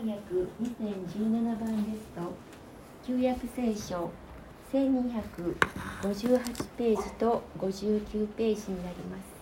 [0.00, 2.32] 訳2017番ですと
[3.06, 4.10] 旧約聖書
[4.72, 9.40] 1258ページと59ページになります。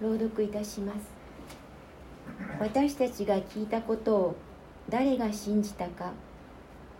[0.00, 0.98] 朗読いたします。
[2.60, 4.36] 私たちが聞いたことを
[4.88, 6.12] 誰が信じたか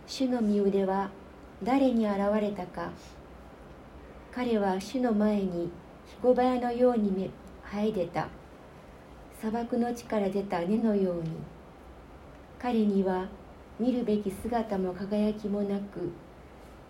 [0.05, 1.09] 主の身腕は
[1.63, 2.91] 誰に現れたか
[4.37, 5.71] 彼は主の前に
[6.05, 7.31] 彦早のように
[7.71, 8.27] 生え出た。
[9.39, 11.31] 砂漠の地から出た根のように。
[12.59, 13.29] 彼には
[13.79, 16.11] 見るべき姿も輝きもなく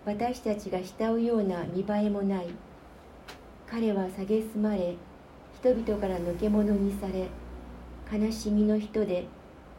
[0.06, 2.48] 私たちが慕うような見栄えもない。
[3.66, 4.98] 彼は蔑まれ
[5.62, 7.30] 人々からのけ者にされ
[8.12, 9.26] 悲しみの人で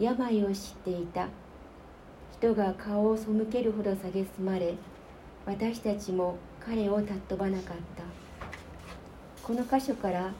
[0.00, 1.28] 病を知っていた。
[2.32, 4.72] 人が顔を背けるほど蔑まれ
[5.44, 8.02] 私たちも彼を尊ばなかった。
[9.42, 10.30] この箇所から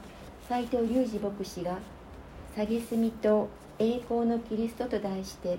[0.47, 1.79] 斎藤隆二牧師が
[2.55, 3.49] 「蔑みと
[3.79, 5.57] 栄光のキリスト」と題して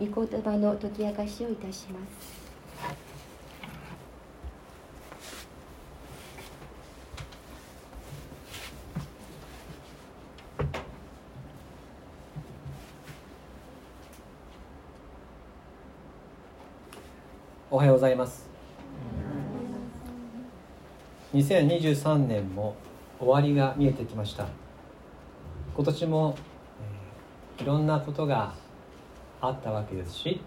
[0.00, 2.38] 御言葉の解き明かしをいたします。
[17.70, 18.47] おはようございます。
[21.38, 22.74] 2023年も
[23.20, 24.48] 終わりが見えてきました。
[25.76, 26.36] 今年も、
[27.58, 28.54] えー、いろんなことが
[29.40, 30.40] あったわけですし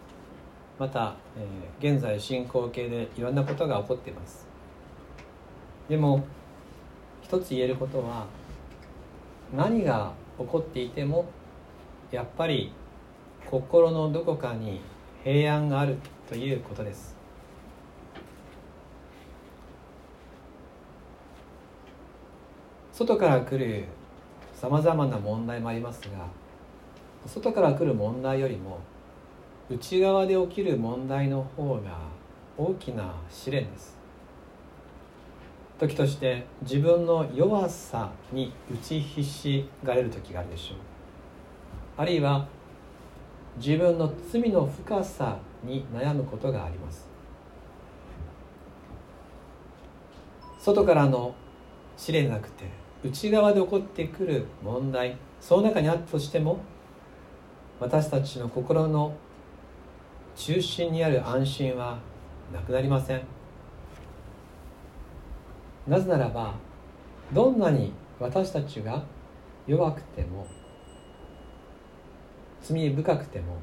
[0.78, 4.46] また、えー、現在進行形でいろんなことが起こっています。
[5.88, 6.26] でも
[7.22, 8.28] 一つ言えることは
[9.56, 11.26] 何が起こっていても
[12.12, 12.74] やっぱり
[13.50, 14.82] 心のどこかに
[15.24, 15.98] 平安がある
[16.28, 17.21] ということです。
[23.02, 23.86] 外から来る
[24.54, 26.10] さまざまな問題もありますが
[27.26, 28.78] 外から来る問題よりも
[29.72, 31.98] 内側で起きる問題の方が
[32.60, 33.98] 大きな試練です。
[35.80, 40.78] 時として自分の弱さに打ちひしがれる時があるでしょう。
[41.98, 42.46] あるいは
[43.58, 47.10] 自分の罪の深さに悩むことがあります。
[50.60, 51.34] 外からの
[51.98, 56.60] 試練なくて内側で起こってくる問題その中にあったとしても
[57.80, 59.14] 私たちの心の
[60.36, 62.00] 中心にある安心は
[62.54, 63.22] なくなりません。
[65.88, 66.54] なぜならば
[67.34, 69.04] どんなに私たちが
[69.66, 70.46] 弱くても
[72.62, 73.58] 罪深くても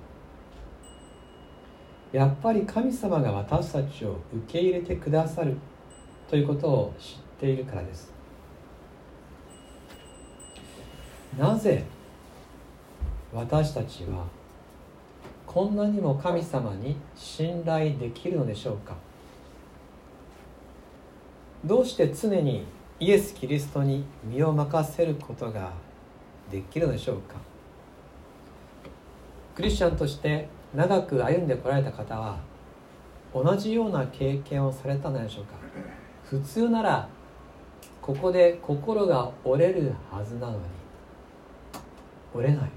[2.12, 5.56] やっぱり神様が私たちを受け入れてくださる
[6.28, 8.18] ということを知っているからです。
[11.37, 11.84] なぜ
[13.33, 14.25] 私たちは
[15.47, 18.94] こんなにも神様に信頼できるのでしょうか？
[21.65, 22.65] どうして常に
[23.00, 25.72] イエス・キリストに身を任せることが
[26.50, 27.37] できるのでしょうか？
[29.55, 32.38] クリスチャンとして長く歩んでこられた方は
[33.34, 35.55] 同じような経験をされたのでしょうか？
[36.25, 37.09] 普通なら
[38.00, 40.78] ここで心が折れるはずなのに。
[42.38, 42.71] 折れない。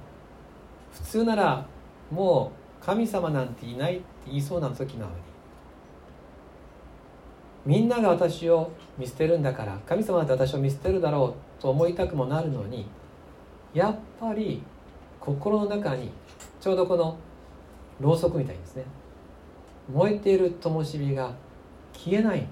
[0.91, 1.65] 普通なら
[2.11, 2.51] も
[2.81, 5.15] う神様なんていないって言いそうな時なのに
[7.65, 12.87] みんなが私を見捨てるんだから神様だって私を見捨てるだろうと思いたくもなるのに
[13.73, 14.63] やっぱり
[15.19, 16.11] 心の中に
[16.59, 17.17] ちょうどこの
[17.99, 18.83] ろうそくみたいですね。
[19.93, 21.33] 燃えている灯火が
[21.93, 22.47] 消えない。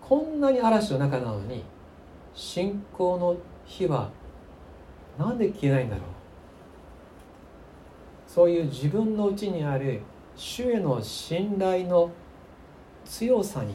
[0.00, 1.64] こんなに嵐の中なのに
[2.34, 4.10] 信仰の火は
[5.18, 6.04] なんで消えないんだろう？
[8.26, 10.00] そういう自分の内にある
[10.36, 12.10] 主への信頼の
[13.04, 13.74] 強さに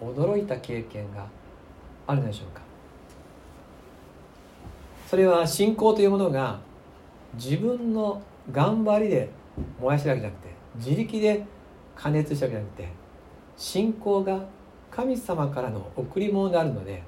[0.00, 1.26] 驚いた経験が
[2.06, 2.60] あるのでしょうか？
[5.06, 6.60] それは信仰というものが
[7.34, 8.22] 自分の
[8.52, 9.30] 頑張りで
[9.80, 11.44] 燃やしてるわけじゃなくて自力で
[11.96, 12.88] 加熱したわけじゃなくて
[13.56, 14.40] 信仰が
[14.90, 17.02] 神様からの贈り物であるので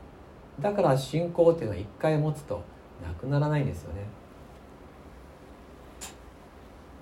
[0.60, 2.62] だから信仰っていうのは一回持つと
[3.02, 4.00] なくならないんですよね。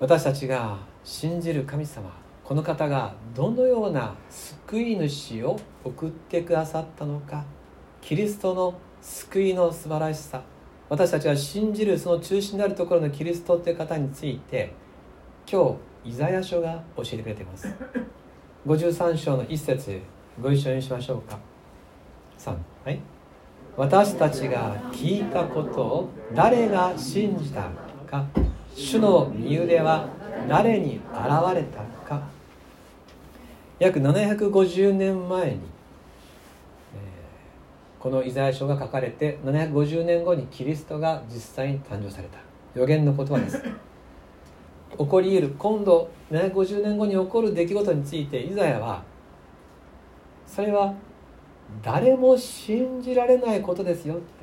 [0.00, 2.10] 私たちが信じる神様
[2.42, 7.44] この方がどのような救い主を送ってくださったのか
[8.00, 10.42] キリストの救いの素晴らしさ
[10.88, 14.72] 私たちが信じるその中心であるところのキリストという方について
[15.50, 17.68] 今日イザヤ書が教えてくれています。
[18.66, 20.00] 53章の一節
[20.40, 21.38] ご一緒にしましょうか。
[22.38, 23.19] 3はい。
[23.80, 27.70] 私たちが聞いたことを誰が信じた
[28.06, 28.26] か
[28.74, 30.06] 主の身腕は
[30.46, 32.28] 誰に現れたか。
[33.78, 42.36] 約750年前に、えー、このイザヤ書が書かれて750年後にキリストが実際に誕生された。
[42.74, 43.62] 予言の言葉です。
[44.98, 49.02] 起こり得る今度750年後に起こる出来事についてイザヤは
[50.46, 50.92] それは
[51.82, 54.40] 誰も信じられないことですよって。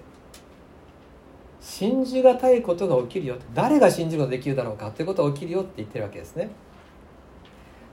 [1.59, 6.50] 信じがたいことが起きるよ誰が信じることできるだろうかということが起きるよって言ってるわけですね。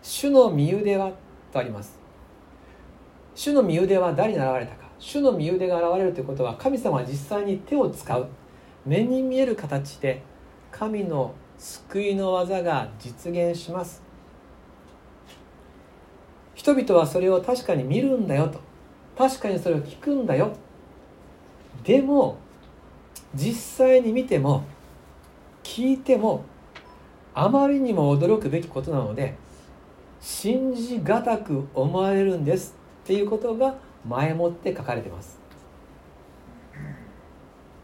[0.03, 1.11] 主の身腕は
[1.53, 1.99] とあります。
[3.35, 4.89] 主の身腕は誰に現れたか。
[4.99, 8.29] 主の身腕が現れるということは神様は実際に手を使う。
[8.87, 10.23] 目に見える形で
[10.71, 14.03] 神の救いの技が実現します。
[16.55, 18.61] 人々はそれを確かに見るんだよと。
[19.17, 20.57] 確かにそれを聞くんだよ。
[21.85, 22.39] でも
[23.35, 24.65] 実際に見ても
[25.63, 26.45] 聞いても
[27.35, 29.35] あまりにも驚くべきことなので
[30.21, 33.75] 信じがたく思われるんですっていうことが
[34.07, 35.39] 前もって書かれてます。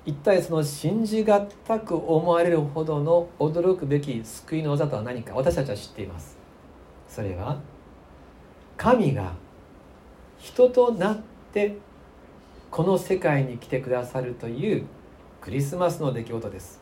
[0.07, 6.39] 一体その信じがたく思われるほどの驚くべき救いの技とは何か私たちは知っています。
[7.07, 7.61] それは
[8.77, 9.33] 神が
[10.41, 11.19] 人となっ
[11.53, 11.77] て
[12.71, 14.87] この世界に来てくださるという
[15.41, 16.81] クリスマスの出来事です。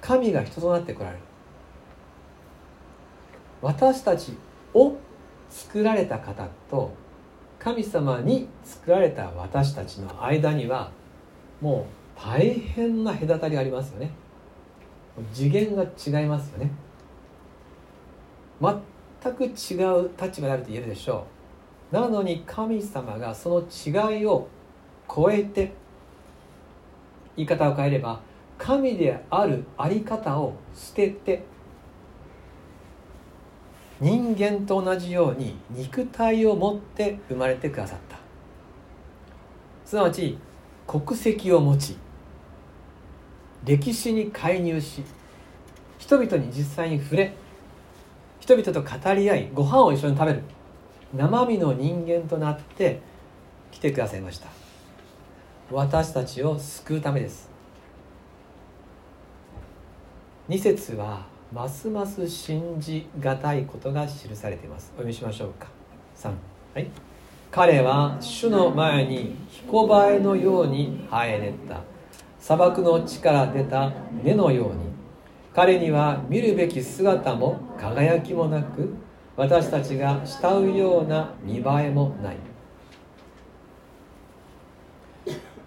[0.00, 1.22] 神が人となってこられる。
[3.62, 4.32] 私たち
[4.74, 4.96] を
[5.50, 6.92] 作られた方と
[7.58, 10.90] 神様に作られた私たちの間には
[11.60, 11.86] も
[12.16, 14.10] う大変な隔たりありますよね。
[15.34, 16.70] 次元が違いますよね。
[18.60, 18.80] 全
[19.32, 21.26] く違う立場であると言えるでしょ
[21.92, 21.94] う。
[21.94, 24.48] なのに神様がその違いを
[25.08, 25.72] 超えて
[27.36, 28.20] 言い方を変えれば
[28.56, 31.44] 神であるあり方を捨てて
[34.00, 38.18] 人間と同じように肉体を持って生まれてくださった。
[39.84, 40.38] すなわち
[40.86, 41.96] 国籍を持ち
[43.64, 45.02] 歴史に介入し
[45.98, 47.34] 人々に実際に触れ
[48.50, 50.42] 人々と語り合いご飯を一緒に食べる。
[51.14, 53.00] 生身の人間となって
[53.70, 54.48] 来てくださいました。
[55.70, 57.48] 私たちを救うためです。
[60.48, 64.90] 2節はますます信じがたいことが記されています。
[64.94, 65.68] お読みしましょうか。
[66.16, 66.32] 3
[66.74, 66.88] はい。
[67.52, 71.82] 彼は主の前に彦バエのように生えれた。
[72.40, 73.92] 砂漠の地から出た
[74.24, 74.89] 根のように
[75.54, 78.94] 彼には見るべき姿も輝きもなく
[79.36, 82.36] 私たちが慕うような見栄えもない。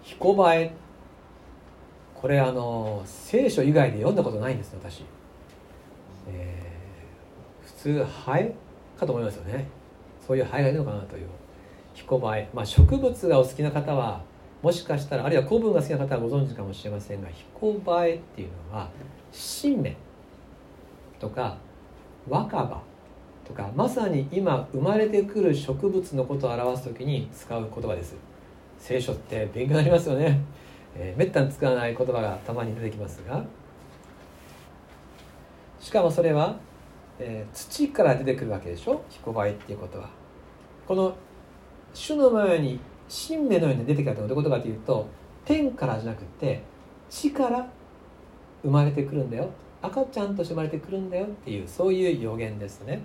[0.02, 0.72] 彦バエ
[2.14, 5.04] これあの聖書以外で読んだことないんです私、
[6.28, 8.54] えー、普通ハエ
[8.98, 9.66] かと思いますよね。
[10.26, 11.28] そういうハエがいるのかなという。
[11.94, 14.22] 彦バエ、まあ、植物がお好きな方は
[14.62, 18.88] もしかしたらあるいは古文が好きな方はご存知かもしれませんが彦バエっていうのは
[19.34, 19.94] 新芽
[21.18, 21.56] とか
[22.28, 22.80] 若葉
[23.44, 28.14] とかまさに今生まれてくる植物のことを表す時に使う言葉です。
[28.78, 30.40] 聖書って勉強になりますよね、
[30.94, 33.44] えー、めったに使わない言葉がたまに出てきますが。
[35.80, 36.56] しかもそれは、
[37.18, 39.02] えー、土から出てくるわけでしょ？
[39.10, 40.08] 彦バエっていうことは。
[40.86, 41.14] この
[41.94, 45.06] 種の前に新芽のように出てきたってどういうことかというと
[45.44, 46.62] 天からじゃなくて
[47.10, 47.66] 地から
[48.64, 49.50] 生まれてくるんだよ。
[49.82, 53.02] 赤ちゃんとして生まれてくるんだよっていうそういう予言ですね。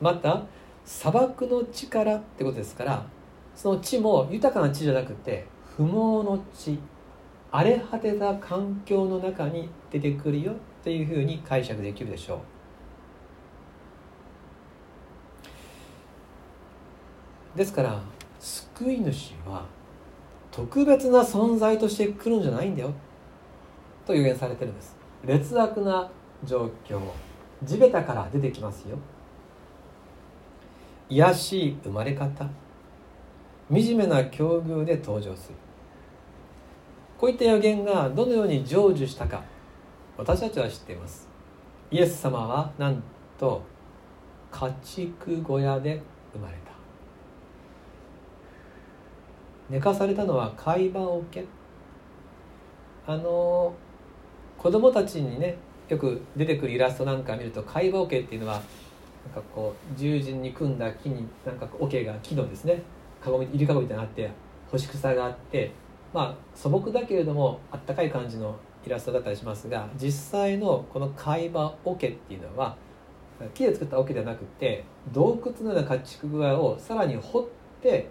[0.00, 0.42] また
[0.84, 3.06] 砂漠の地からってことですから
[3.54, 6.78] その地も豊かな地じゃなくて不毛の地
[7.52, 12.40] 荒れ果てた環境の中に出てくるよっていうふうに解釈できるでしょ
[17.54, 17.58] う。
[17.58, 18.00] ですから
[18.40, 19.64] 救い主は
[20.50, 22.92] 特別な存在として来るんじゃないんだよ。
[24.06, 24.96] と予言されてるんです。
[25.24, 26.10] 劣悪な
[26.44, 27.00] 状況。
[27.62, 28.98] 地べたから出てきますよ。
[31.08, 32.48] 卑しい生まれ方。
[33.70, 35.54] 惨めな境遇で登場する。
[37.18, 39.44] こういった予言がどのように成就したか。
[40.16, 41.28] 私たちは知っています。
[41.90, 43.02] イエス様はなん
[43.38, 43.62] と
[44.50, 46.72] 家畜小屋で生まれた。
[49.70, 51.46] 寝かされたのは貝羽桶。
[53.06, 53.74] あの
[54.62, 55.56] 子供たちにね
[55.88, 62.82] よく出てくるイラストなんか見ると貝羽桶っていうのはなんかこう十字に組んだ木になんか桶が木のですね
[63.20, 64.30] かごみイルカゴみたいなのがあって
[64.70, 65.72] 干し草があって
[66.14, 72.76] まあ素朴だけれどもあったかい感じのイラストだったりしますが実際のこの海馬桶っていうのは
[73.54, 77.44] 木で作った桶ではなくて洞窟のような家畜具合をさらに掘っ
[77.82, 78.08] て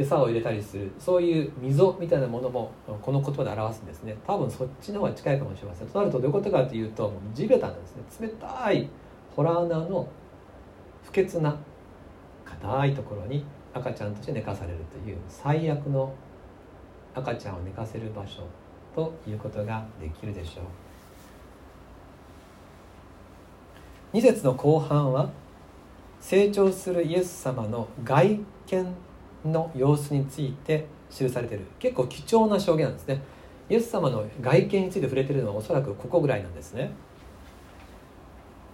[0.00, 4.16] 餌を入れたりするそういう溝みたいなものもこの言葉で表すんですね。
[4.26, 5.88] 多分そっちの方が近いかもしれません。
[5.88, 8.28] となるとどういうことかというと地べたなんですね。
[8.28, 8.88] 冷たい
[9.36, 10.08] ホラー穴の
[11.04, 11.56] 不潔な
[12.44, 16.12] 硬いところに赤ちゃんとして寝かされるという最悪の
[17.14, 18.42] 赤ちゃんを寝かせる場所
[18.94, 20.64] ということができるでしょう。
[24.16, 25.30] 2節の後半は
[26.20, 28.94] 成長するイエス様の外見
[29.44, 31.66] の様子について記されている。
[31.78, 33.22] 結構貴重な証言なんですね。
[33.68, 36.90] イエス様の外見について触れているのはおそらくここぐらいなんですね。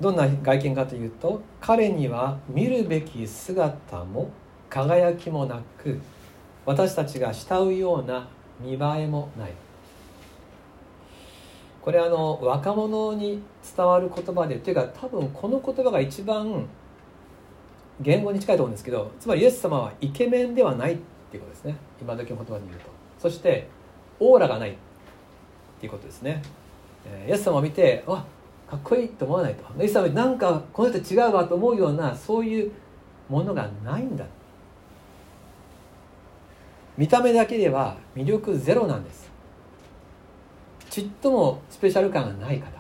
[0.01, 4.31] どんな外見かというと彼には見るべき姿も
[4.69, 6.01] 輝きもなく
[6.67, 8.29] 私たちが慕うような
[8.61, 9.53] 見栄えもない。
[11.81, 13.41] これあの若者に
[13.77, 16.67] 伝わる言葉でというか多分この言葉が一番
[18.01, 20.99] 言語に近いと思うんですけどつまりイエス様はイケメンではないっ
[21.31, 21.77] ていうことですね。
[22.01, 22.91] 今時の言葉で言うと。
[23.19, 23.69] そして
[24.21, 24.75] オーラがないっ
[25.81, 26.43] ていうことですね。
[27.27, 28.25] イエス様を見てあ
[28.69, 29.65] かっこいいと思わないと。
[29.81, 32.73] イエス様なんかこの人違うわと思うようなそういう
[33.29, 34.25] ものがないんだ。
[36.97, 39.31] 見た目だけでは魅力ゼロなんです。
[40.91, 42.76] ちっともスペシャル感がない方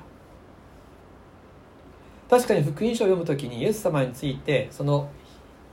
[2.28, 5.08] 確かに福音書を読む時にイエス様についてその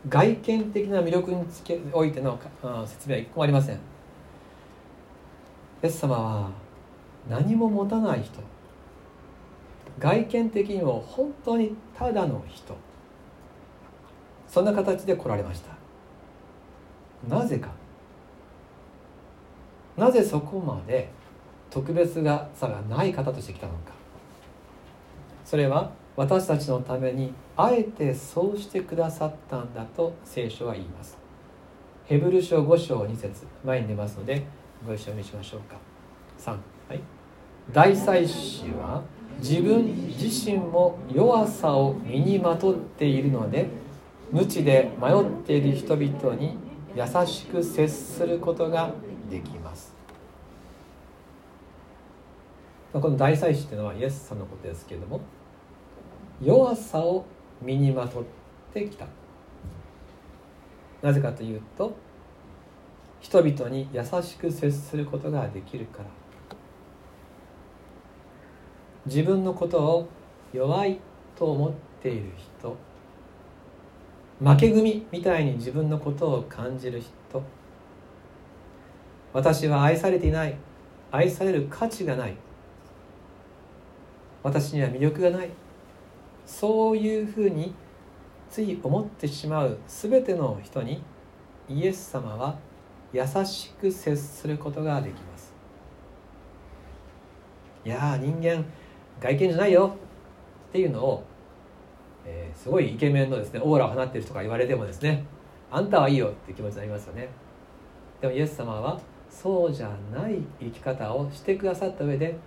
[0.08, 2.40] 外見的な魅力につけおいての
[2.86, 3.76] 説明は一個もありません。
[3.76, 3.80] イ
[5.84, 6.50] エス様は
[7.30, 8.40] 何も持たない人。
[10.00, 12.76] 外見的にも本当にただの人。
[14.48, 15.74] そんな形で来られました。
[17.36, 17.70] なぜか。
[19.98, 21.10] なぜそこまで
[21.70, 22.22] 特別
[22.56, 23.94] さがない方として来たのか。
[25.46, 31.18] それは私たちのためにあえてそうしてくださったんだと聖書は言います。
[32.06, 34.44] ヘブル書5章2節前に出ますので
[34.86, 35.78] ご一緒にしましょうか。
[36.40, 37.00] 3はい。
[37.72, 39.02] 大祭司は
[39.40, 43.68] 自分自身も弱さを身にまとっているので
[44.32, 46.58] 無知で迷っている人々に
[46.96, 48.92] 優しく接することが
[49.32, 49.94] できます。
[52.94, 55.20] この大祭司っていうのはイエス様のことですけれども
[56.42, 57.26] 弱さを
[57.62, 58.24] 身にまとっ
[58.74, 59.06] てきた。
[61.02, 61.94] なぜかというと
[63.20, 66.06] 人々に優しく接することができるから。
[69.06, 70.08] 自分のことを
[70.54, 71.00] 弱い
[71.36, 71.72] と思っ
[72.02, 72.78] ている人
[74.40, 77.44] 負け組みたいに自分のことを感じる人。
[79.32, 80.56] 私は愛されていない。
[81.12, 82.36] 愛される価値がない。
[84.42, 85.50] 私には魅力がない。
[86.60, 87.74] そういうふうに
[88.48, 91.02] つい思ってしまう全ての人に
[91.68, 92.60] イエス様は
[93.12, 95.52] 優しく接することができます。
[97.84, 98.64] いや人間
[99.20, 99.96] 外見じゃないよ
[100.70, 101.24] っていうのを、
[102.24, 105.26] えー、すごいイケメンのですねオーラを放ってる人が言われてもですね
[105.72, 107.30] あんたはいいよって気持ちになりますよね。
[108.22, 112.38] でもイエス様はそうじゃない生き方をしてくださった上で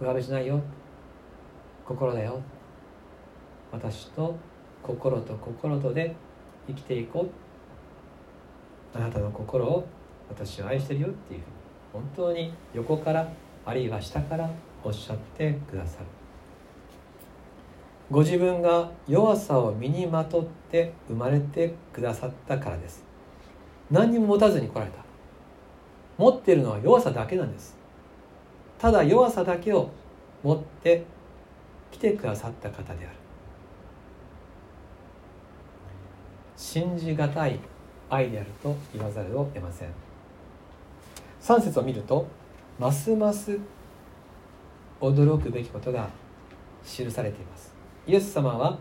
[0.00, 0.58] 上辺じゃないよ。
[1.84, 2.40] 心だよ。
[3.72, 4.36] 私と
[4.82, 6.14] 心と心とで
[6.66, 7.28] 生きていこ
[8.94, 9.86] うあなたの心を
[10.28, 11.52] 私は愛してるよっていうふうに
[11.92, 13.28] 本当に横から
[13.64, 14.50] あるいは下から
[14.82, 16.06] おっしゃってくださる
[18.10, 23.04] ご自分が弱さを身にまとって生まれてくださったからです。
[23.88, 25.04] 何にも持たずに来られた。
[26.18, 27.78] 持っているのは弱さだけなんです
[28.78, 29.88] ただ弱さだけを
[30.42, 31.06] 持って
[31.90, 33.19] 来てくださった方である。
[36.60, 37.58] 信じがたい
[38.10, 39.88] 愛であると言わざるを得ません。
[41.40, 42.26] 3節を見ると
[42.78, 43.58] ますます
[45.00, 46.10] 驚くべきことが
[46.84, 47.74] 記されています。
[48.06, 48.78] イエス様は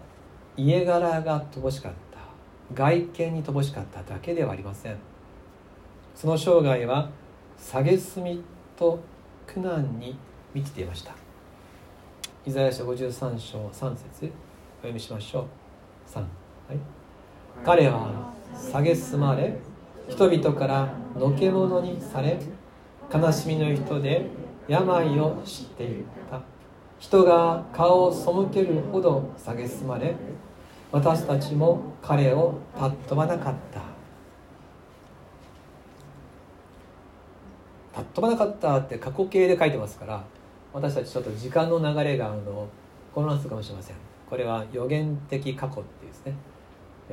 [0.57, 2.19] 家柄が乏しかった。
[2.73, 4.97] 外見に乏しかっただけではありません。
[6.13, 7.09] その生涯は
[7.57, 8.43] 蔑み
[8.75, 8.99] と
[9.47, 10.17] 苦難に
[10.53, 11.15] 満ちていました。
[12.45, 15.47] イザヤ書53章3節お読みしましょ
[16.07, 16.09] う。
[16.09, 16.25] 3は
[16.73, 16.98] い。
[17.65, 19.59] 彼は蔑まれ
[20.07, 22.39] 人々からのけ者にされ
[23.13, 24.27] 悲しみの人で
[24.67, 26.41] 病を知っていた。
[26.99, 30.15] 人が顔を背けるほど蔑まれ
[30.91, 33.81] 私たちも彼を尊ばなかった。
[38.01, 40.23] 尊ばなかったって過去形で書いてますから
[40.73, 42.67] 私たちちょっと時間の流れがあの
[43.13, 43.95] 混乱するかもしれません。
[44.29, 46.33] これは予言的過去っていうですね。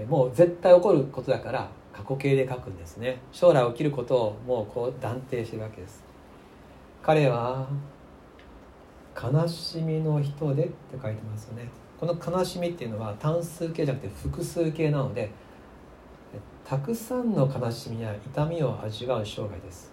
[0.05, 3.21] もう絶対起こることだから過去形で書くんですね。
[3.33, 6.05] 将来起きることをもうこう断定してるわけです。
[7.03, 7.67] 彼は
[9.21, 11.69] 悲しみの人でって書いてますよね。
[11.99, 15.31] この悲しみっていうのは単数形じゃなくて複数形なので
[16.69, 19.91] たくさんの悲しみや痛みを味わう生涯です。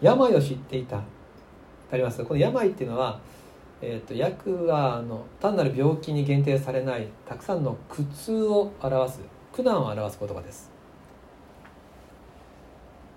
[0.00, 1.02] 病を知っていた。
[1.90, 2.24] あります？
[2.24, 3.20] この病っていうのは、
[3.82, 9.20] えーと、薬はあの単なる病気に限定されないたくさんの苦痛を表す
[9.52, 10.70] 苦難を表す言葉です。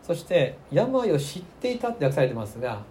[0.03, 2.81] そして病を知っていたって訳されてますが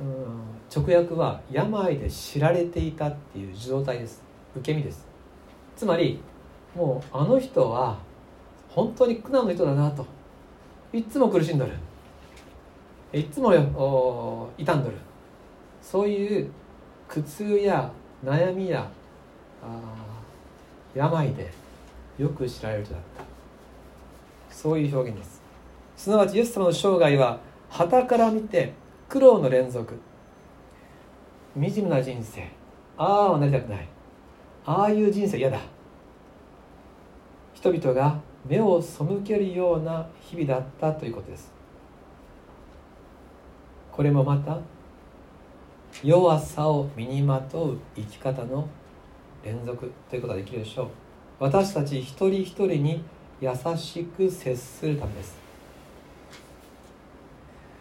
[0.00, 4.22] うん直訳は病で知られていたっていう受動体です。
[4.56, 5.06] 受け身です。
[5.76, 6.20] つまり
[6.74, 7.98] もうあの人は
[8.68, 10.06] 本当に苦難の人だなと。
[10.92, 11.72] いつも苦しんどる。
[13.12, 13.50] いつも
[14.56, 14.96] 傷んどる。
[15.82, 16.50] そういう
[17.14, 17.92] 苦痛や
[18.24, 18.90] 悩みや
[20.96, 21.52] 病で
[22.18, 23.24] よく知られる人だった。
[24.52, 25.40] そういう表現です。
[25.96, 27.38] すなわちイエス様の生涯は
[27.70, 28.72] 旗から見て
[29.08, 29.96] 苦労の連続。
[31.54, 32.48] 惨めな人生。
[32.98, 33.86] ああはなりたくない。
[34.66, 35.60] ああいう人生嫌だ。
[37.52, 41.52] 人々が目を背けるような日々だったということです。
[43.92, 44.58] これもまた
[46.02, 48.68] 弱さを身にまとう生き方の
[49.44, 50.88] 連続ということができるでしょう。
[51.38, 53.04] 私たち一人一人に
[53.40, 55.36] 優しく接するためです。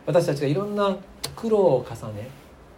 [0.05, 0.97] 私たちがいろんな
[1.35, 2.29] 苦労を重ね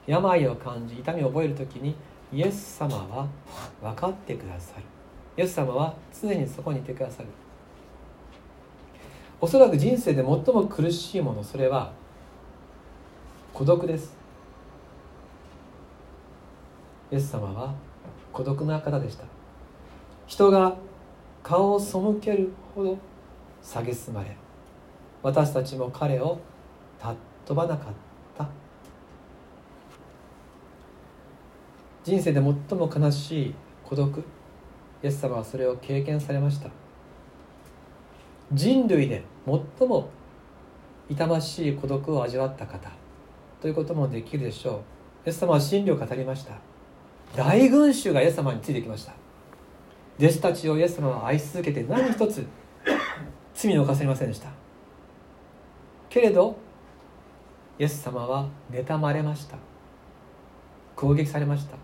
[0.06, 1.96] 病を感じ痛みを覚える時に
[2.32, 3.28] イエス様は
[3.82, 4.84] 分かってください。
[5.38, 7.30] イエス様は常にそこにいてくださる。
[9.42, 11.92] おそらく人生で最も苦しいものそれは
[13.54, 14.25] 孤独です。
[17.12, 17.74] イエス様は
[18.34, 19.26] 孤独な方でした。
[20.28, 20.76] 人が
[21.44, 22.98] 顔を背けるほど
[23.64, 24.36] 蔑まれ
[25.22, 26.40] 私たちも彼を
[27.00, 27.94] 尊ばなかっ
[28.38, 28.48] た。
[32.04, 36.70] 人生で最も悲しい孤独イエス様はそれを経験されました。
[38.52, 40.10] 人類で最も
[41.10, 42.92] 痛ましい孤独を味わった方
[43.62, 44.82] ということもできるでしょ
[45.26, 45.28] う。
[45.28, 46.54] イエス様は真理を語りました。
[47.34, 49.14] 大群衆がイエス様についてきました。
[50.18, 52.46] 弟子たちをイエス様は愛し続けて何一つ
[53.54, 54.50] 罪を犯せませんでした。
[56.10, 56.58] けれど
[57.78, 59.58] イエス様は妬まれました。
[60.96, 61.76] 攻撃されました。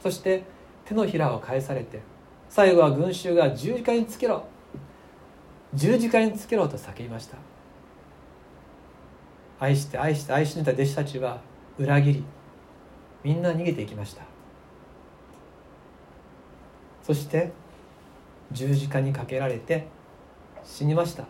[0.00, 0.44] そして
[0.84, 2.00] 手のひらを返されて
[2.48, 4.44] 最後は群衆が十字架につけろ。
[5.74, 7.36] 十字架につけろと叫びました。
[9.58, 11.40] 愛して愛して愛し抜いた弟子たちは
[11.78, 12.24] 裏切り
[13.24, 14.31] みんな逃げていきました。
[17.02, 17.52] そして
[18.52, 19.86] 十字架にかけられて
[20.64, 21.24] 死にました。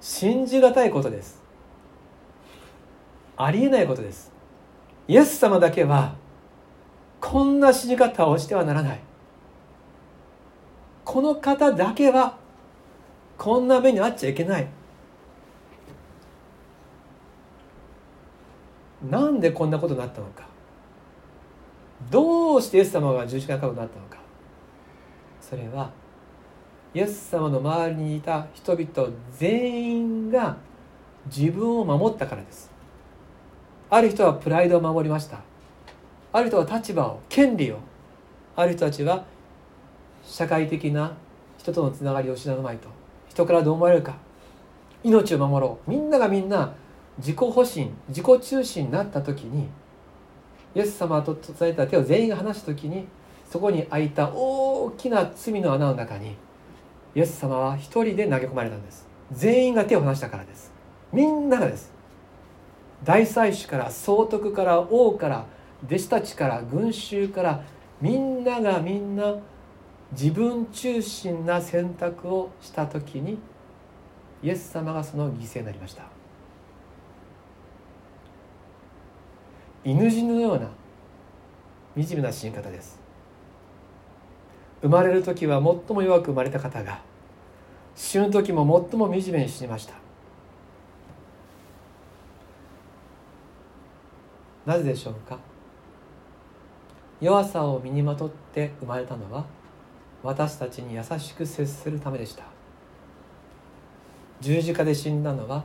[0.00, 1.42] 信じがたいことです。
[3.36, 4.32] ありえないことです。
[5.06, 6.14] イエス様だけは
[7.20, 9.00] こんな死に方をしてはならない。
[11.04, 12.36] この方だけは
[13.38, 14.66] こんな目に遭っちゃいけない。
[19.08, 20.46] なんでこんなことになったのか。
[22.10, 24.18] どうしてイエス様が十字架にかかるになったのか。
[25.40, 25.90] それは
[26.94, 30.56] イエス様の周りにいた人々全員が
[31.26, 32.70] 自分を守ったからです。
[33.90, 35.40] ある人はプライドを守りました。
[36.32, 37.78] ある人は立場を権利を。
[38.56, 39.24] ある人たちは
[40.24, 41.12] 社会的な
[41.56, 42.88] 人とのつながりを失うまいと。
[43.28, 44.16] 人からどう思われるか。
[45.02, 45.90] 命を守ろう。
[45.90, 46.74] みんながみんな
[47.18, 49.68] 自己保身自己中心になった時に
[50.78, 53.08] イエス様と伝えた手を全員が離した時に
[53.50, 56.36] そこに開いた大きな罪の穴の中に
[57.16, 59.04] イエス様は一人で投げ込まれたんです。
[59.32, 60.70] 全員が手を離したからです。
[61.12, 61.90] みんながです。
[63.02, 65.46] 大祭司から総督から王から
[65.84, 67.64] 弟子たちから群衆から
[68.00, 69.34] みんながみんな
[70.12, 73.38] 自分中心な選択をした時に
[74.44, 76.17] イエス様がその犠牲になりました。
[79.84, 80.68] 犬死のような
[82.04, 82.98] 惨めな死に方です。
[84.82, 87.00] 生まれる時は最も弱く生まれた方が
[87.96, 89.94] 死ぬ時も最も惨めに死にました。
[94.66, 95.38] なぜでしょうか？
[97.20, 99.46] 弱さを身にまとって生まれたのは
[100.22, 102.44] 私たちに優しく接するためでした。
[104.40, 105.64] 十字架で死んだのは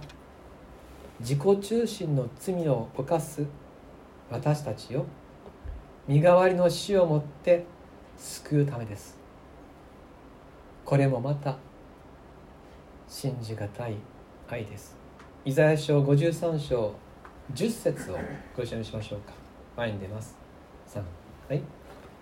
[1.20, 3.46] 自己中心の罪を犯す
[4.34, 5.06] 私たちを
[6.08, 7.66] 身代わりの死をもって
[8.18, 9.16] 救うためです。
[10.84, 11.56] これもまた
[13.08, 13.96] 信じがたい
[14.50, 14.98] 愛です。
[15.46, 16.96] イザヤ書53章
[17.54, 18.18] 10節を
[18.58, 19.34] ご一緒にしましょうか。
[19.78, 20.36] 前に出ます。
[20.90, 21.02] 3
[21.50, 21.62] はい。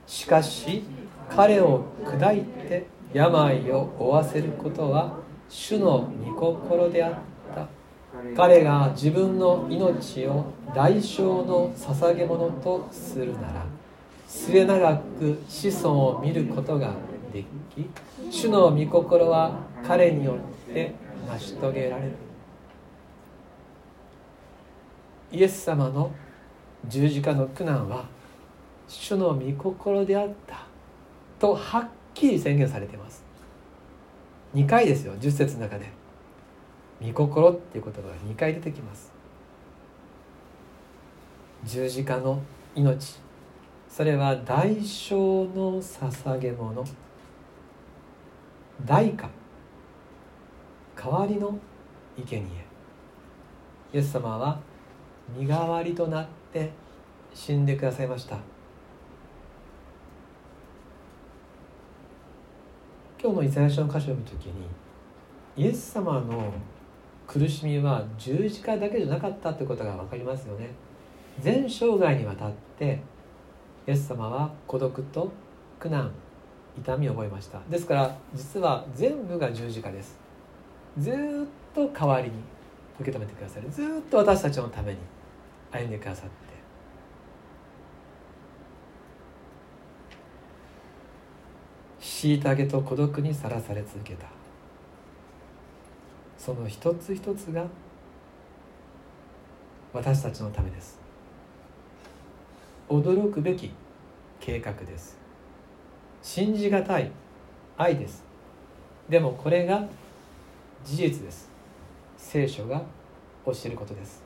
[0.06, 0.84] しかし
[1.30, 7.31] 彼を砕いて病を負わせることは主の御心であった。
[8.36, 13.66] 彼が自分の命を代償の捧げ物とするなら
[14.28, 16.94] 末永く子孫を見ることが
[17.34, 17.90] でき
[18.30, 20.36] 主の御心は彼によ
[20.70, 20.94] って
[21.28, 22.14] 成し遂げられる。
[25.32, 26.12] イエス様の
[26.88, 28.06] 十字架の苦難は
[28.88, 30.66] 主の御心であった
[31.40, 33.24] とはっきり宣言されています。
[34.54, 36.01] 2回ですよ10節の中で。
[37.02, 39.12] 御心っていう言葉が2回出てきます。
[41.64, 42.42] 十字架の
[42.76, 43.20] 命。
[43.88, 46.84] それは代償の捧げ物。
[48.86, 49.30] 代価。
[50.96, 51.58] 代わりの
[52.18, 52.42] 生贄。
[53.94, 54.60] イエス様は
[55.36, 56.72] 身代わりとなって
[57.34, 58.38] 死んでくださいました。
[63.22, 64.66] 今日のイザヤ書の箇所を読む時に
[65.56, 66.52] イエス様の
[67.32, 70.70] 苦しみは十字架だけじゃなかったということが分かりますよね。
[71.40, 73.00] 全生涯にわたって
[73.88, 75.32] イエス様は孤独と
[75.80, 76.12] 苦難
[76.78, 77.62] 痛みを覚えました。
[77.70, 80.20] ですから実は全部が十字架です。
[80.98, 81.14] ずっ
[81.74, 82.34] と代わりに
[83.00, 83.70] 受け止めてくださる。
[83.72, 84.98] ずっと私たちのために
[85.72, 86.36] 歩んでくださって。
[92.02, 94.41] 虐げと孤独にさらされ続けた。
[96.44, 97.68] その一つ一つが
[99.94, 101.00] 私たちのためです。
[102.90, 103.72] 驚くべき
[104.40, 105.20] 計画です。
[106.24, 107.12] 信じがたい
[107.78, 108.24] 愛です。
[109.08, 109.86] でもこれが
[110.84, 111.48] 事実です。
[112.18, 112.82] 聖書が
[113.46, 114.24] 教えることです。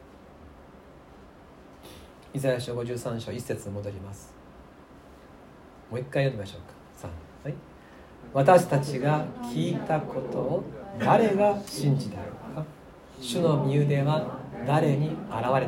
[2.33, 4.33] イザヤ書53章1節戻ります。
[5.91, 7.09] もう一回読みましょうか。
[7.43, 7.55] 3はい。
[8.31, 10.63] 私たちが聞いたことを
[10.99, 12.23] 誰が信じたの
[12.55, 12.65] か？
[13.19, 15.65] 主の身腕は誰に現れたか？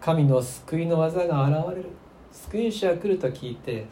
[0.00, 1.90] 神の救いの技が現れる。
[2.32, 3.86] 救い主が来ると聞いて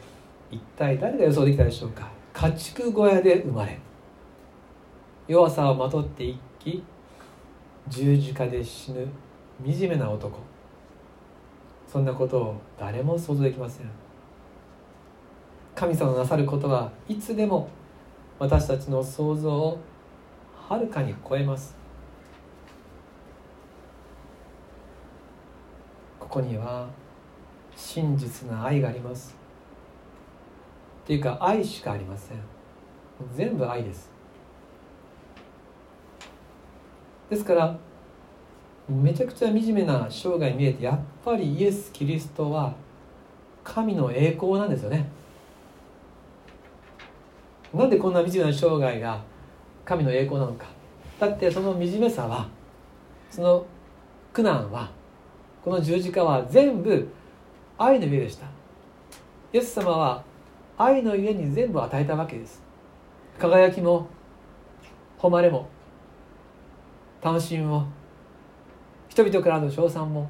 [0.49, 2.09] 一体誰が予想できたでしょうか？
[2.33, 3.79] 家畜小屋で生まれ。
[5.27, 6.83] 弱さをまとって一気
[7.87, 9.07] 十字架で死ぬ
[9.65, 10.39] 惨めな男。
[11.87, 13.87] そんなことを誰も想像できません。
[15.81, 17.67] 神様のなさることはいつでも
[18.37, 19.79] 私たちの想像を
[20.69, 21.75] はるかに超えます。
[26.19, 26.87] ここには
[27.75, 29.35] 真実な愛があります。
[31.03, 32.37] っていうか愛しかありません。
[33.35, 34.11] 全部愛です。
[37.27, 37.75] ですから
[38.87, 42.75] めちゃくちゃ惨めな生涯に見えてやっぱりイエス・キリストは
[43.63, 45.19] 神の栄光なんですよね。
[47.73, 49.21] なんでこんな惨めな生涯が
[49.85, 50.65] 神の栄光なのか。
[51.19, 52.47] だってその惨めさは
[53.29, 53.65] その
[54.33, 54.89] 苦難は
[55.63, 57.07] この十字架は全部
[57.77, 58.47] 愛の上でした。
[59.53, 60.23] イエス様は
[60.77, 62.61] 愛のゆえに全部与えたわけです。
[63.39, 64.07] 輝きも
[65.19, 65.69] 誉れも
[67.21, 67.87] 楽しみも
[69.09, 70.29] 人々からの称賛も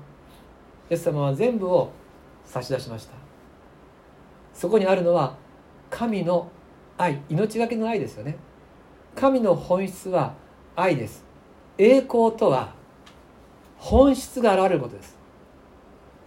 [0.89, 1.91] イエス様は全部を
[2.45, 3.13] 差し出しました。
[4.54, 5.36] そこにあるのは
[5.89, 6.51] 神の
[7.02, 8.38] 愛命がけの愛ですよね。
[9.16, 10.36] 神の本質は
[10.76, 11.26] 愛です。
[11.80, 12.76] 栄光とは
[13.78, 15.18] 本質が現れることです。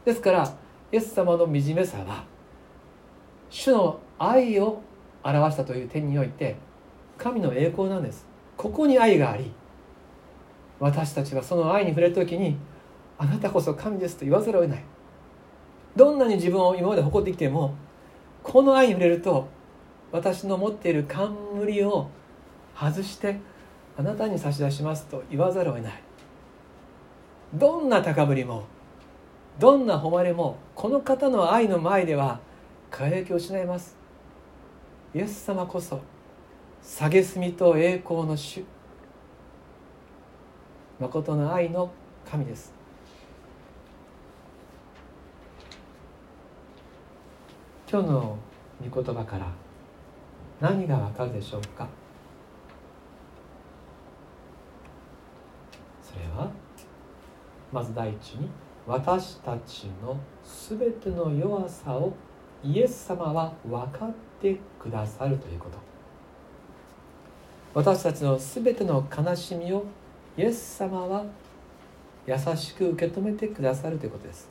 [0.05, 0.53] ですから
[0.91, 2.25] イエス様の惨めさは
[3.51, 4.83] 主の愛を
[5.23, 6.57] 表したという点において
[7.17, 8.27] 神の栄光なんです。
[8.57, 9.53] ここに愛があり
[10.81, 12.57] 私たちはその愛に触れる時に
[13.17, 14.85] あなたこそ神ですと言わざるを得ない。
[15.95, 17.77] どんなに自分を今まで誇ってきても
[18.43, 19.49] この愛に触れると
[20.15, 22.09] 私の持っている冠を
[22.79, 23.41] 外して
[23.99, 26.01] あなたに差し出しますと言わざるを得ない。
[27.53, 28.65] どんな高ぶりも
[29.59, 32.39] どんな誉れもこの方の愛の前では
[32.93, 33.97] 輝きを失います。
[35.17, 36.01] イエス様こそ
[36.81, 38.65] 蔑みと栄光の主。
[41.01, 41.91] 誠の愛の
[42.31, 42.73] 神です。
[47.91, 48.39] 今日の
[48.89, 49.64] 御言葉から
[50.65, 51.87] 何がわかるでしょうか？
[56.03, 56.51] それは
[57.71, 58.49] まず第一に
[58.87, 62.15] 私たちのすべての弱さを
[62.63, 65.77] イエス様は分かってくださるということ。
[67.75, 69.85] 私たちのすべての悲しみを
[70.39, 71.27] イエス様は
[72.27, 74.49] 優しく受け止めてくださるということです。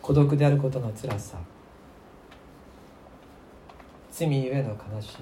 [0.00, 1.36] 孤独であることの辛さ
[4.16, 5.16] 罪ゆえの悲し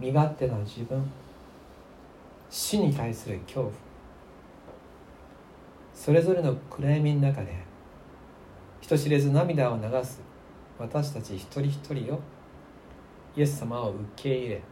[0.00, 0.08] み。
[0.08, 1.08] 身勝手な自分。
[2.50, 3.72] 死に対する恐怖。
[5.94, 7.54] それぞれの暗闇の中で
[8.80, 10.20] 人知れず涙を流す
[10.76, 12.20] 私たち一人一人を
[13.36, 14.62] イエス様を受け入れ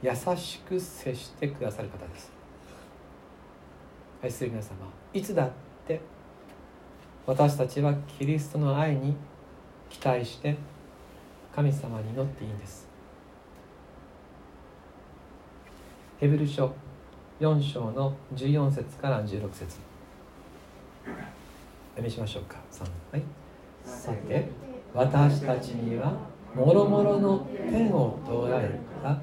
[0.00, 2.30] 優しく接してくださる方です。
[4.22, 4.76] 愛する皆様
[5.12, 5.50] いつだっ
[5.88, 6.00] て
[7.26, 9.16] 私たちはキリストの愛に
[9.90, 10.56] 期待して
[11.54, 12.88] 神様に祈っていいんです。
[16.18, 16.74] ヘブル書
[17.40, 19.78] 4章の14節から16節。
[21.04, 22.56] 読みしましょうか。
[22.72, 23.22] 3はい。
[23.84, 24.48] さて
[24.92, 26.12] 私たちには
[26.56, 28.70] もろもろの天を通られ
[29.02, 29.18] た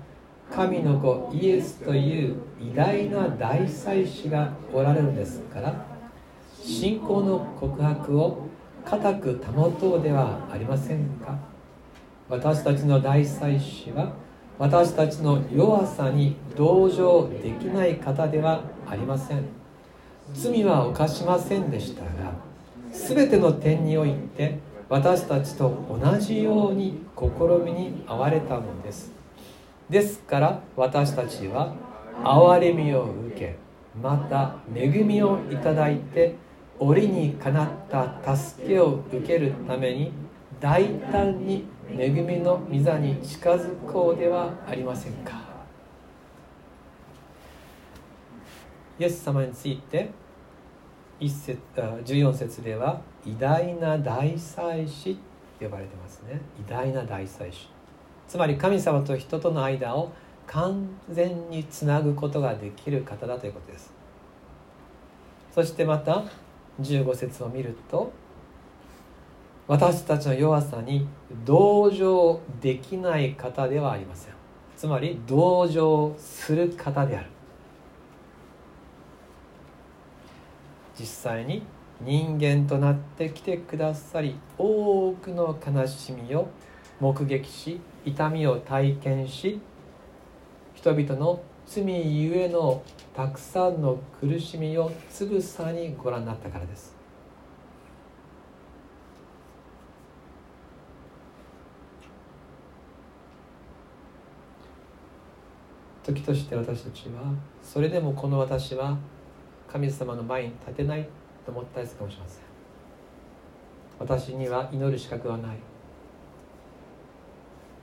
[0.50, 5.86] 神の子イエスという偉大な大祭司がおられるんですから
[6.64, 8.48] 信仰の告白を
[8.86, 11.51] 固く保とうではありませんか？
[12.32, 14.14] 私たちの大祭司は
[14.58, 19.44] 私たちの弱さに同情できない方ではありません。
[20.34, 22.32] 罪は犯しませんでしたが
[22.94, 27.26] 全ての点において私たちと同じように試
[27.66, 29.12] みに遭われたのです。
[29.90, 31.76] ですから私たちは
[32.24, 33.58] 憐れみを受け
[34.02, 36.36] また恵みをいただいて
[36.80, 40.14] 折にかなった助けを受けるために
[40.62, 45.42] 大胆に恵みの御座に近づこうではありませんか？
[49.00, 50.12] イエス様について
[51.20, 55.16] 節14節では偉大な大祭司
[55.60, 56.42] と呼ばれてますね。
[56.68, 57.70] 偉大な大祭司。
[58.28, 60.12] つまり神様と人との間を
[60.48, 63.94] 完全につなぐことができる方だということです。
[65.54, 66.24] そしてまた
[66.80, 68.12] 15節を見ると
[69.72, 71.08] 私たちの弱さに
[71.46, 74.34] 同情できない方ではありません。
[74.76, 77.30] つまり同情する方である。
[81.00, 81.64] 実際に
[82.02, 86.50] 人間となってきてくださり多くの悲しみを
[87.00, 89.62] 目撃し痛みを体験し
[90.76, 91.86] 人々の罪
[92.22, 92.84] ゆえの
[93.16, 97.01] たくさんの苦しみをつぶさにご覧になったからです。
[106.04, 108.98] 時として私たちはそれでもこの私は
[109.68, 111.08] 神様の前に立てない。
[111.46, 112.44] と思ったりするかもしれません
[114.00, 115.58] 私には祈る資格はない。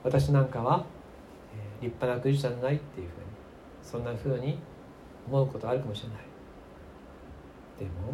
[0.03, 0.85] 私なんかは
[1.81, 3.25] 立派なクリスチャンじゃないっていうふうに
[3.81, 4.59] そんなふうに
[5.27, 6.17] 思うことあるかもしれない
[7.79, 8.13] でも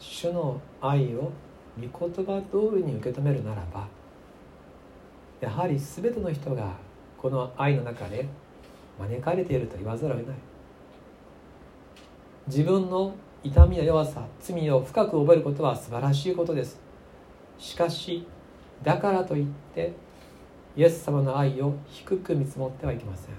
[0.00, 1.30] 主の愛を
[1.80, 3.86] 御言葉通りに受け止めるならば
[5.40, 6.76] やはり全ての人が
[7.22, 8.26] この愛の中で
[8.98, 10.36] 招かれていると言わざるを得ない。
[12.48, 16.80] 自分の痛みや弱さ罪を深く覚えることは素晴らしいことです。
[17.58, 18.26] しかし
[18.82, 19.92] だからといって
[20.76, 23.34] イエス様の愛を低く見積もってはいけません。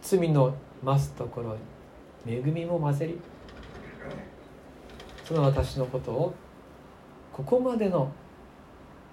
[0.00, 1.56] 罪の増すところ
[2.24, 3.18] に恵みも混ぜり
[5.24, 6.34] その私のことを
[7.32, 8.12] ここまでの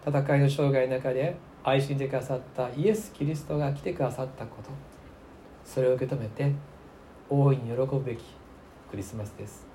[0.05, 4.69] 戦いの生涯の中で愛しんでくださったイエス・キリストが来てくださったこと。
[5.63, 6.51] それを受け止めて
[7.29, 8.23] 大いに喜ぶべき
[8.91, 9.65] クリスマスです。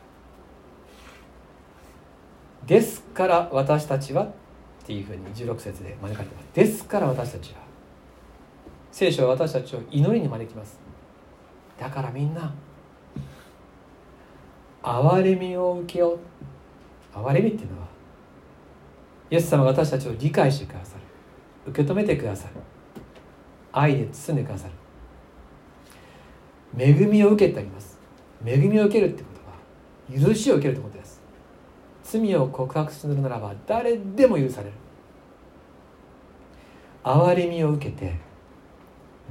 [2.66, 4.31] ですから私たちはっ
[4.85, 6.46] ていうふうに16節で招かれてます。
[6.55, 7.61] ですから私たちは。
[8.92, 10.79] 聖書は私たちを祈りに招きます。
[11.79, 12.53] だからみんな
[14.83, 16.18] 憐れみを受けよう。
[17.14, 17.87] 憐れみっていうのは
[19.31, 21.08] イエス様が私たちを理解してくださる。
[21.68, 22.54] 受け止めてくださる
[23.72, 24.72] 愛で包んでくださる。
[26.76, 27.98] 恵みを受けてあります。
[28.44, 29.28] 恵みを受けるってこ
[30.14, 31.20] とは許しを受けるってことです。
[32.04, 34.72] 罪を告白するならば誰でも許される。
[37.04, 38.14] 憐れみを受けて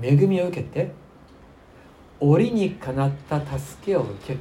[0.02, 0.92] 恵みを受けて
[2.20, 4.40] 折にかなった助けを受ける。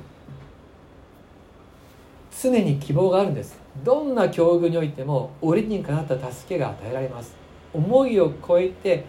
[2.38, 3.58] 常に希望があるんです。
[3.84, 7.45] どんな境遇においても折にかなった助けが与えられます。
[7.72, 9.04] 思いを超えて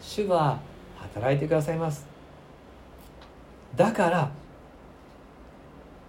[0.00, 0.60] 主は
[0.96, 2.06] 働いてくださいます。
[3.76, 4.30] だから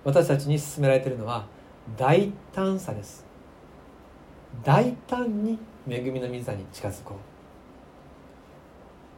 [0.03, 1.45] 私たちに勧められているのは
[1.97, 3.25] 大胆さです。
[4.63, 7.33] 大胆に恵みの御座に近づこう。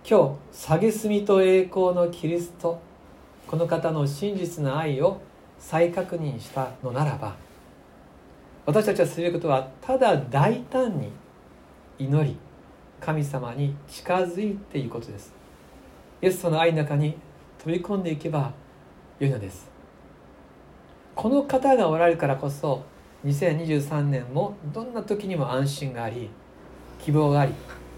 [0.08, 2.80] 今日蔑みと栄光のキリスト
[3.48, 5.20] この方の真実な愛を
[5.58, 7.36] 再確認したのならば
[8.68, 11.10] 私たちはすることはただ大胆に
[11.98, 12.38] 祈り
[13.06, 15.32] 神様に近づいていくことです。
[16.24, 17.16] イエスとの愛の中に
[17.60, 18.52] 飛び込んでいけば
[19.20, 19.70] よいのです。
[21.14, 22.84] この方がおられるからこそ
[23.24, 26.32] 2023年もどんな時にも安心があり
[27.00, 27.54] 希望があり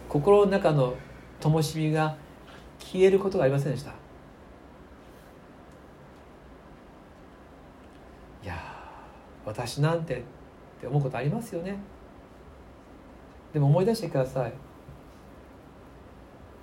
[0.09, 0.93] 心の中の
[1.39, 2.17] 灯火が
[2.77, 3.91] 消えることがありませんでした。
[8.43, 8.55] いや
[9.45, 10.21] 私なんてっ
[10.81, 11.77] て思うことありますよね。
[13.53, 14.66] でも思い出してください。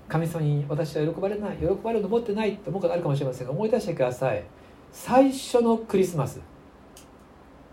[0.08, 4.44] 神様に私は喜ばれない喜ばれると思ってないと思うことあるかもしれませんが思い出してください。
[4.92, 6.40] 最初のクリスマス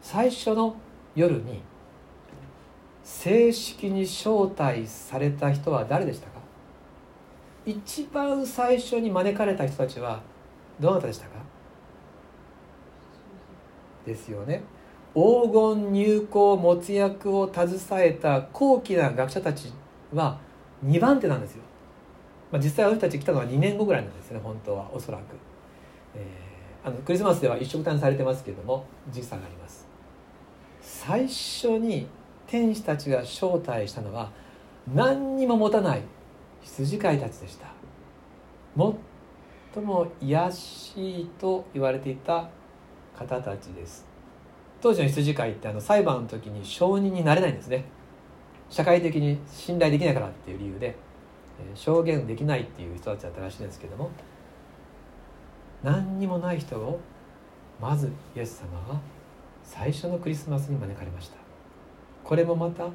[0.02, 0.76] 最初の
[1.16, 1.62] 夜に
[3.04, 6.40] 正式に招待された人は誰でしたか？
[7.66, 10.22] 一番最初に招かれた人たちは
[10.80, 11.32] どなたでしたか？
[14.06, 14.64] ですよね。
[15.14, 19.74] 黄金入港没薬を携えた高貴な学者たち
[20.14, 20.40] は
[20.86, 21.64] 2番手なんですよ、
[22.52, 24.90] まあ、実際私たち来たのは2年後ぐらいなんですね本当は。
[24.94, 25.22] おそらく、
[26.16, 29.88] えー、あのクリスマスでは一食単されてますけれども時差があります。
[30.82, 32.08] 最初に
[32.48, 34.32] 天使たちが招待したのは
[34.94, 36.02] 何にも持たない
[36.62, 37.68] 羊飼いたちでした。
[39.74, 42.50] 最も卑しいと言われていた
[43.18, 44.06] 方たちです。
[44.82, 47.86] 当時の羊飼いってあの裁判の時に証人になれないんですね。
[48.70, 50.96] 社会的に信頼できないからっていう理由で、
[51.76, 54.12] 証言できないっていう人たちだったらしいんですけども
[55.84, 57.00] 何にもない人を
[57.80, 59.00] まずイエス様は
[59.64, 61.38] 最初のクリスマスに招かれました。
[62.24, 62.88] これもまた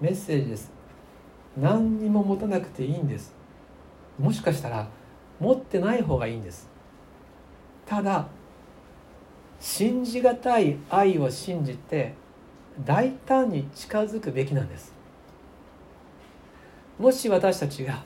[0.00, 0.70] メッセージです。
[1.56, 3.34] 何にも持たなくていいんです。
[4.18, 4.88] もしかしたら
[5.40, 6.68] 持ってない方がいいんです。
[7.86, 8.28] ただ
[9.58, 12.14] 信じがたい愛を信じて
[12.84, 14.91] 大胆に近づくべきなんです。
[17.02, 18.04] もし私たちが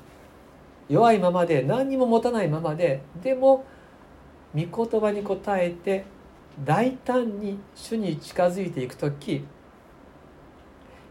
[0.88, 3.66] 弱いままで何にも持たないままででも
[4.54, 6.06] 御言葉に応えて
[6.64, 9.44] 大胆に主に近づいていく時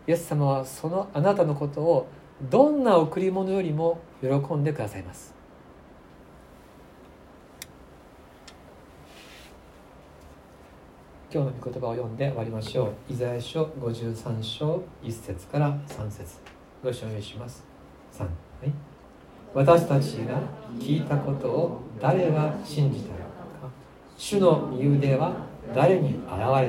[0.08, 2.08] イエス様はそのあなたのことを
[2.50, 5.36] どんな贈り物よりも喜んでくださいます
[11.32, 13.14] 今日の御言葉を読んで終わりましょう。
[13.14, 16.38] イザヤ書53章1節から3節
[16.82, 17.75] ご一緒にします。
[18.18, 18.28] 3、は
[18.66, 18.72] い、
[19.54, 20.40] 私たちが
[20.80, 23.26] 聞いたことを誰が信じたのか。
[24.18, 25.34] 主の身腕は
[25.74, 26.60] 誰に現れたの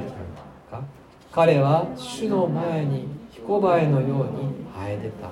[0.70, 0.82] か。
[1.30, 5.30] 彼は主の前に彦バエのように生え出た。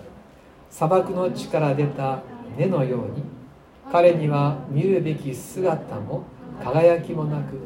[0.70, 2.22] 砂漠の地から出た
[2.56, 3.24] 根のように。
[3.90, 6.24] 彼には見るべき姿も
[6.62, 7.58] 輝きもなく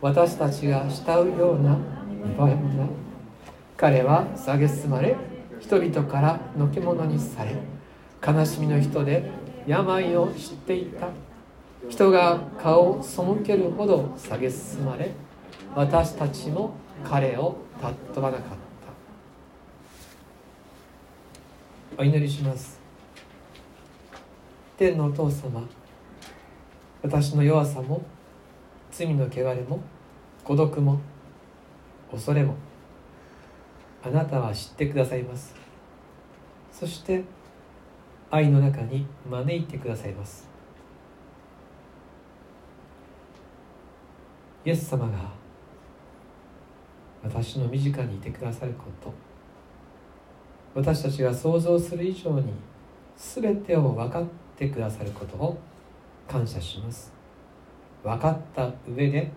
[0.00, 2.88] 私たちが慕うような見栄えもない。
[3.76, 5.16] 彼は蔑まれ
[5.60, 7.56] 人々からのけ者にされ
[8.26, 9.30] 悲しみの人で
[9.66, 11.08] 病を知っていた。
[11.88, 15.12] 人が顔を背けるほど蔑まれ
[15.74, 16.72] 私たちも
[17.04, 18.48] 彼を尊ばなかっ
[21.96, 22.02] た。
[22.02, 22.78] お祈りします。
[24.76, 25.68] 天のお父様
[27.02, 28.02] 私の弱さも
[28.90, 29.80] 罪の汚れも
[30.44, 31.00] 孤独も
[32.10, 32.54] 恐れも
[34.04, 35.54] あなたは知ってくださいます。
[36.72, 37.24] そして
[38.30, 40.48] 愛の中に招いてくださいます。
[44.64, 45.32] イエス様が
[47.22, 49.14] 私の身近にいてくださること
[50.74, 52.52] 私たちが想像する以上に
[53.16, 54.26] 全てを分かっ
[54.56, 55.58] てくださることを
[56.28, 57.12] 感謝します。
[58.04, 59.32] 分かった上で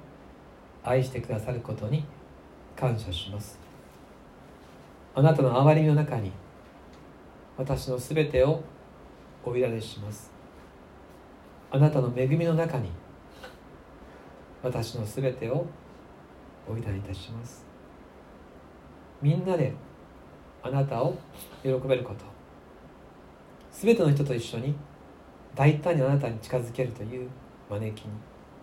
[0.84, 2.04] 愛してくださることに
[2.76, 3.58] 感謝します。
[5.16, 6.32] あなたの憐れみの中に
[7.58, 8.62] 私のすべてを
[9.44, 10.32] お委ねします
[11.72, 12.90] あなたの恵みの中に
[14.64, 15.66] 私のすべてを
[16.68, 17.66] お委ねいたします
[19.22, 19.74] みんなで
[20.64, 21.18] あなたを
[21.64, 22.26] 喜べること
[23.72, 24.76] 全ての人と一緒に
[25.56, 27.30] 大胆にあなたに近づけるという
[27.70, 28.12] 招きに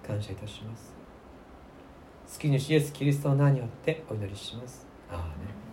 [0.07, 0.95] 感謝いたします。
[2.33, 4.87] 好きにイエスキリストの名によってお祈りします。
[5.11, 5.68] アーメ